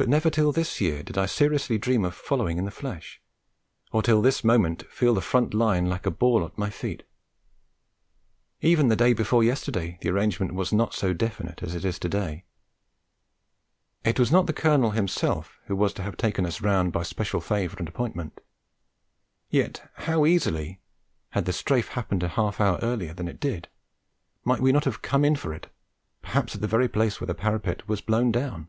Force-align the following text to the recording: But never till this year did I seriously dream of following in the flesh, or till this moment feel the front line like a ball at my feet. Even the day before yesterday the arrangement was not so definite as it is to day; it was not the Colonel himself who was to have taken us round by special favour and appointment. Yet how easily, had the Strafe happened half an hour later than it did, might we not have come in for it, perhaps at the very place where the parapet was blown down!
But 0.00 0.08
never 0.08 0.30
till 0.30 0.52
this 0.52 0.80
year 0.80 1.02
did 1.02 1.18
I 1.18 1.26
seriously 1.26 1.76
dream 1.76 2.04
of 2.04 2.14
following 2.14 2.56
in 2.56 2.64
the 2.64 2.70
flesh, 2.70 3.20
or 3.90 4.00
till 4.00 4.22
this 4.22 4.44
moment 4.44 4.88
feel 4.92 5.12
the 5.12 5.20
front 5.20 5.52
line 5.54 5.86
like 5.86 6.06
a 6.06 6.10
ball 6.12 6.44
at 6.46 6.56
my 6.56 6.70
feet. 6.70 7.02
Even 8.60 8.86
the 8.86 8.94
day 8.94 9.12
before 9.12 9.42
yesterday 9.42 9.98
the 10.00 10.10
arrangement 10.10 10.54
was 10.54 10.72
not 10.72 10.94
so 10.94 11.12
definite 11.12 11.64
as 11.64 11.74
it 11.74 11.84
is 11.84 11.98
to 11.98 12.08
day; 12.08 12.44
it 14.04 14.20
was 14.20 14.30
not 14.30 14.46
the 14.46 14.52
Colonel 14.52 14.92
himself 14.92 15.58
who 15.64 15.74
was 15.74 15.92
to 15.94 16.04
have 16.04 16.16
taken 16.16 16.46
us 16.46 16.60
round 16.60 16.92
by 16.92 17.02
special 17.02 17.40
favour 17.40 17.74
and 17.80 17.88
appointment. 17.88 18.40
Yet 19.50 19.90
how 19.94 20.24
easily, 20.24 20.80
had 21.30 21.44
the 21.44 21.52
Strafe 21.52 21.88
happened 21.88 22.22
half 22.22 22.60
an 22.60 22.66
hour 22.66 22.96
later 22.96 23.14
than 23.14 23.26
it 23.26 23.40
did, 23.40 23.66
might 24.44 24.60
we 24.60 24.70
not 24.70 24.84
have 24.84 25.02
come 25.02 25.24
in 25.24 25.34
for 25.34 25.52
it, 25.52 25.68
perhaps 26.22 26.54
at 26.54 26.60
the 26.60 26.68
very 26.68 26.86
place 26.88 27.20
where 27.20 27.26
the 27.26 27.34
parapet 27.34 27.88
was 27.88 28.00
blown 28.00 28.30
down! 28.30 28.68